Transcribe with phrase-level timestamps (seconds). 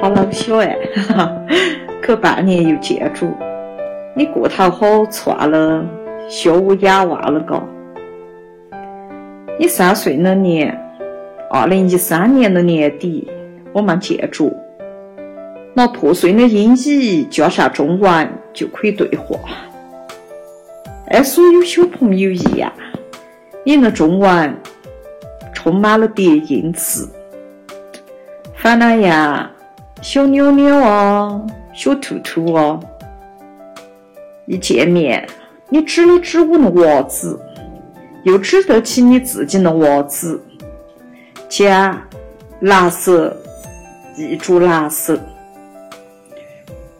[0.00, 0.78] 好老小哎，
[2.00, 3.26] 可半年又见着。
[4.16, 5.84] 你个头好窜了，
[6.26, 7.62] 学我哑娃了嘎。
[9.58, 10.74] 你三岁那年，
[11.50, 13.30] 二零一三年的年底，
[13.74, 14.50] 我们见着。
[15.74, 19.38] 拿破碎的英语加上中文就可以对话。
[21.08, 22.72] 按所有小朋友一样，
[23.64, 24.56] 你的中文
[25.52, 27.06] 充满了叠音词。
[28.54, 29.50] 烦恼呀，
[30.02, 32.80] 小妞妞哦，小兔兔哦。
[34.46, 35.28] 一见面，
[35.68, 37.38] 你指了指我的袜子，
[38.24, 40.42] 又指得起你自己的袜子，
[41.48, 42.00] 讲
[42.60, 43.36] 蓝色，
[44.16, 45.20] 一株蓝色。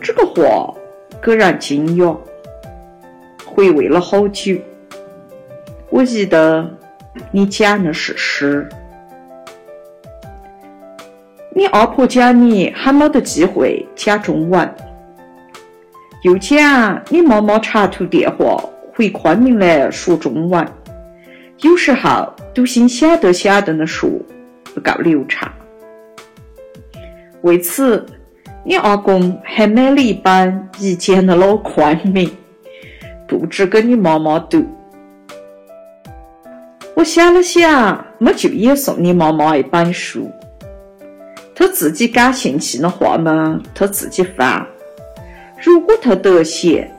[0.00, 0.74] 这个话
[1.22, 2.16] 给人惊讶，
[3.46, 4.56] 回味了好久。
[5.88, 6.70] 我记得
[7.30, 8.68] 你讲的是诗。
[11.54, 14.74] 你阿婆讲你还没得机会讲中文，
[16.22, 18.56] 又讲你妈妈长途电话
[18.94, 20.66] 回昆明来说中文，
[21.60, 24.08] 有时候都心想都想的说
[24.74, 25.52] 不够流畅。
[27.42, 28.06] 为此，
[28.64, 32.30] 你阿公还买了一本以前的老昆明，
[33.28, 34.64] 布置给你妈妈读。
[36.94, 40.30] 我想了想，没就也送你妈妈一本书。
[41.54, 44.66] 他自己感兴趣的话嘛，他自己翻。
[45.62, 46.90] 如果他得闲，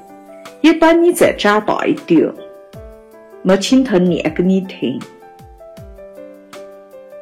[0.61, 2.31] 也等你再长大一点，
[3.43, 4.99] 我请他念给你听。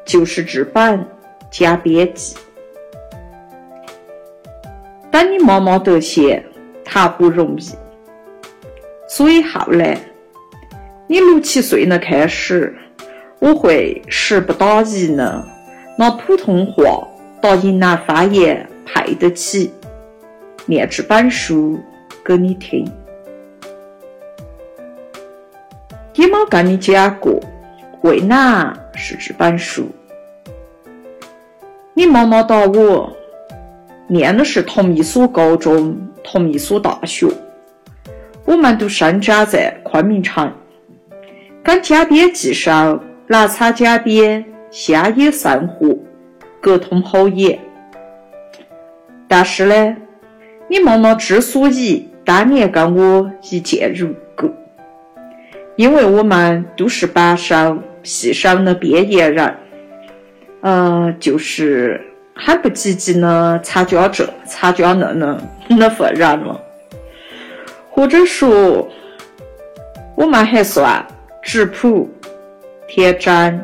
[0.04, 0.98] 就是这本
[1.50, 2.36] 《加编记》。
[5.10, 6.44] 等你妈妈得闲，
[6.84, 7.70] 谈不容易。
[9.08, 9.98] 所以后来，
[11.06, 12.74] 你六七岁那开始，
[13.40, 15.44] 我会时不打一呢，
[15.98, 17.08] 拿普通话。
[17.42, 19.72] 到云南方言配得起，
[20.64, 21.76] 念这本书
[22.24, 22.88] 给你听。
[26.14, 27.40] 也没跟你讲过，
[28.02, 29.88] 为哪是这本书？
[31.94, 33.12] 你妈妈打我，
[34.06, 37.26] 念的是同一所高中，同一所大学，
[38.44, 40.52] 我们都生长在昆明城，
[41.64, 45.98] 跟家边记上南草家边乡野生活。
[46.62, 47.58] 沟通好也，
[49.26, 49.96] 但是呢，
[50.70, 54.48] 你妈妈之所以当年跟我一见如故，
[55.74, 59.54] 因为我们都是班上系上的边缘人，
[60.60, 62.00] 呃，就是
[62.32, 66.60] 很不积极的参加这参加那的那份人了，
[67.90, 68.88] 或者说，
[70.14, 71.04] 我们还算
[71.42, 72.08] 质朴、
[72.86, 73.60] 天真、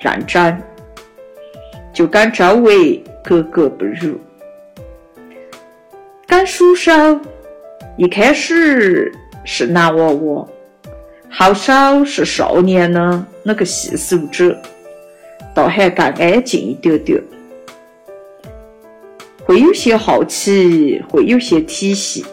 [0.00, 0.62] 认真。
[1.92, 4.18] 就跟周围格格不入。
[6.26, 7.20] 跟书生
[7.96, 9.12] 一开始
[9.44, 10.48] 是男娃娃，
[11.30, 14.56] 后手是少年的那个细数者，
[15.54, 17.22] 倒还更安静一点点。
[19.44, 22.24] 会有些好奇，会有些体系，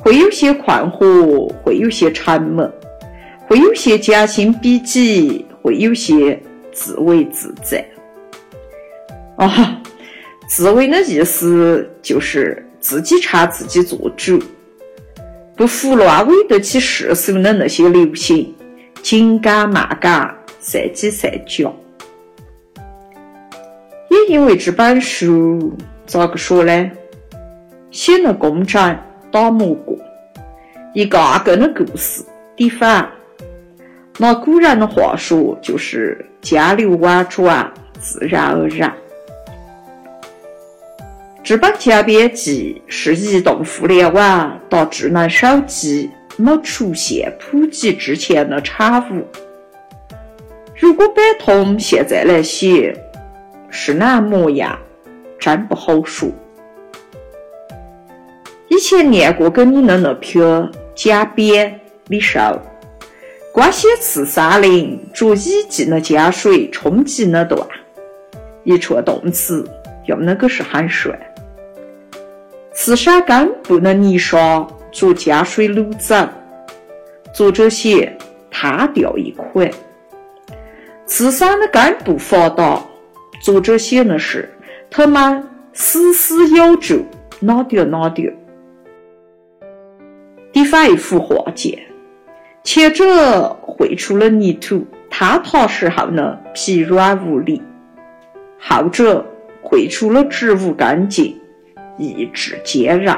[0.00, 2.68] 会有些困惑，会有些沉闷，
[3.46, 6.40] 会有些将心比己，会有些
[6.72, 7.84] 自为自在。
[9.40, 9.80] 啊，
[10.46, 14.38] 自为的意思就是自己唱自己做主，
[15.56, 18.54] 不胡乱违得起世俗的那些流行，
[19.00, 20.30] 紧赶慢赶，
[20.60, 21.72] 善挤善夹。
[24.10, 25.72] 也因为这本书，
[26.04, 26.90] 咋个说呢？
[27.90, 28.94] 写的工整，
[29.32, 29.96] 打磨过，
[30.92, 32.22] 一个个的故事
[32.54, 33.10] 抵反。
[34.18, 38.94] 拿古人的话说，就是江流婉转，自然而然。
[41.50, 49.26] 这本家编辑是移动互联网到智能手机没出现普及之前的产物。
[50.78, 52.96] 如果摆通现在来写，
[53.68, 54.78] 是哪模样，
[55.40, 56.28] 真不好说。
[58.68, 62.60] 以前念过给你的那篇讲编的时候，
[63.52, 67.60] 光写次山林着已尽的江水冲击那段，
[68.62, 69.68] 一串动词
[70.06, 71.18] 用的可是很帅。
[72.82, 76.16] 刺山根部的泥沙着江水流走，
[77.30, 78.16] 作者写
[78.50, 79.70] 摊掉一块。
[81.04, 82.82] 刺山的根部发达，
[83.42, 84.50] 作者写的是
[84.90, 87.04] 他们死死咬住
[87.38, 88.34] 哪点哪点。
[90.50, 91.78] 比方一幅画件，
[92.64, 97.62] 前者绘出了泥土坍塌时候的疲软无力，
[98.58, 99.22] 后者
[99.60, 101.38] 绘出了植物干净，
[102.00, 103.14] 意志坚韧。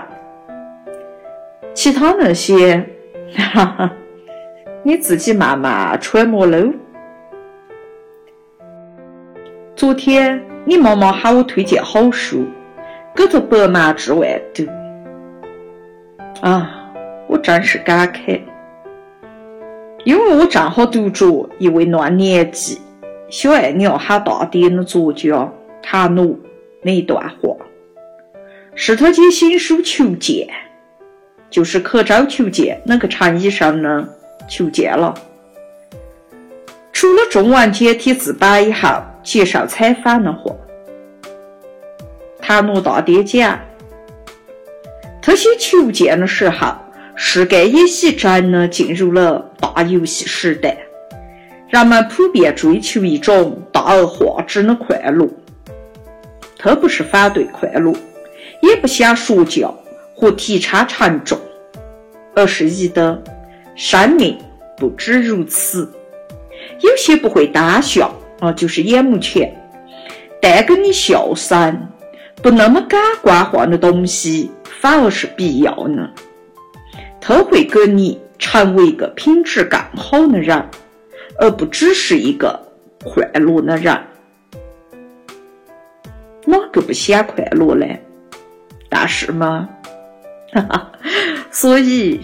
[1.72, 2.84] 其他那些，
[3.54, 3.92] 哈哈，
[4.82, 6.70] 你自己慢慢揣摩喽。
[9.74, 12.44] 昨天你妈妈喊我推荐好书，
[13.16, 14.64] 狗头百忙之外读。
[16.42, 16.92] 啊，
[17.26, 18.40] 我真是感慨，
[20.04, 22.80] 因为我正好读着一位乱年纪、
[23.30, 25.50] 小爱你要喊大爹的作家
[25.82, 26.36] 塔诺
[26.82, 27.56] 那一段话，
[28.74, 30.48] 是他接新书求见，
[31.50, 34.08] 就是刻舟求剑那个陈医生呢
[34.48, 35.14] 求见了。
[36.92, 38.88] 除了中文简体字版以后
[39.22, 40.54] 接受采访的话，
[42.40, 43.58] 塔诺大爹讲。
[45.20, 46.74] 他写求见的时候，
[47.14, 50.76] 世界也写真的进入了大游戏时代，
[51.68, 55.28] 人们普遍追求一种大而化之的快乐。
[56.58, 57.92] 他不是反对快乐，
[58.62, 59.72] 也不想说教
[60.14, 61.38] 或提倡沉重，
[62.34, 63.22] 而是觉得
[63.76, 64.36] 生命
[64.78, 65.88] 不止如此，
[66.80, 68.10] 有些不会当下
[68.40, 69.54] 啊，就是眼目前
[70.40, 71.88] 带给你笑声，
[72.36, 74.50] 不那么感官化的东西。
[74.80, 76.10] 反而是必要的，
[77.20, 80.60] 它会给你成为一个品质更好的人，
[81.38, 82.58] 而不只是一个
[83.04, 83.96] 快乐的人。
[86.44, 87.86] 哪个不想快乐呢？
[88.94, 89.66] 但是嘛，
[91.50, 92.20] 所以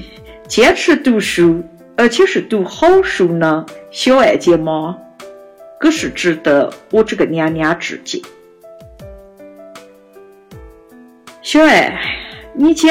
[0.47, 1.65] 坚持读书，
[1.97, 4.95] 而且是读好书呢，小爱姐妈，
[5.81, 8.23] 可是值得我这个娘娘致敬。
[11.41, 11.99] 小爱。
[12.53, 12.91] 你讲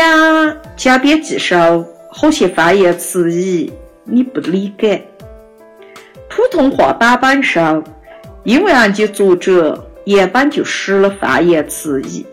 [0.77, 3.69] 江边记手好些方言词语
[4.05, 5.05] 你不理解，
[6.29, 7.83] 普通话版本上
[8.43, 12.25] 因为俺家作者原本就使了方言词语，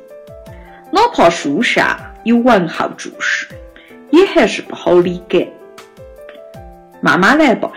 [0.94, 3.48] 哪怕书上有问候注释，
[4.12, 5.52] 也还是不好理解。
[7.00, 7.68] 慢慢来吧，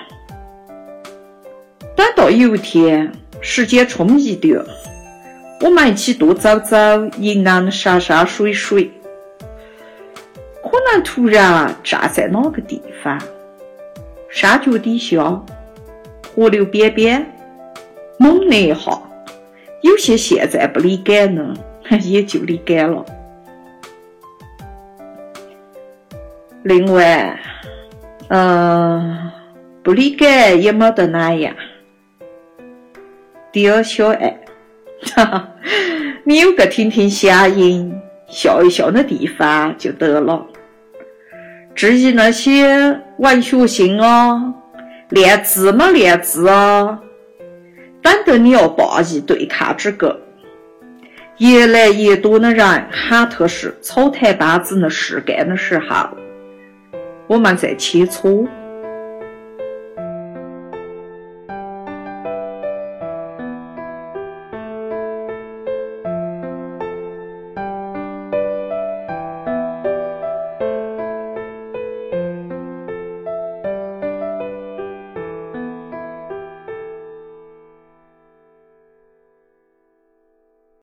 [1.95, 3.11] 等到有一天
[3.41, 4.63] 时间充裕点，
[5.61, 6.77] 我们一起多走走
[7.17, 8.91] 银安的山山水水。
[10.61, 13.19] 可能突然站在哪个地方，
[14.29, 15.41] 山脚底下，
[16.35, 17.25] 河流边边，
[18.19, 19.01] 猛的一下，
[19.81, 21.55] 有些现在不理解呢，
[22.01, 23.05] 也就理解了。
[26.63, 27.39] 另外，
[28.29, 29.31] 嗯，
[29.83, 31.55] 不理解也没得哪样。
[33.51, 34.37] 第二小爱，
[35.15, 35.49] 哈哈，
[36.25, 37.97] 你有个听听乡音、
[38.27, 40.45] 笑一笑的地方就得了。
[41.73, 44.53] 至于那些文学性啊、
[45.09, 46.99] 练字嘛练字啊，
[48.01, 50.19] 等得你要霸一对抗之个，
[51.37, 56.09] 越来越多的人喊他是草台班子的事干的时候，
[57.27, 58.47] 我们在切磋。